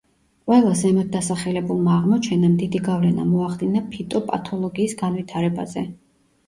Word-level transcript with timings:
ყველა 0.51 0.69
ზემოთ 0.79 1.11
დასახელებულმა 1.15 1.93
აღმოჩენამ 1.99 2.57
დიდი 2.63 2.83
გავლენა 2.89 3.27
მოახდინა 3.35 3.85
ფიტოპათოლოგიის 3.95 5.01
განვითარებაზე. 5.07 5.91